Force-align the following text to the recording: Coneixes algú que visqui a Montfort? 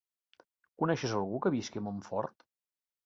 Coneixes 0.83 1.13
algú 1.19 1.41
que 1.43 1.53
visqui 1.57 1.83
a 1.83 1.85
Montfort? 1.89 2.49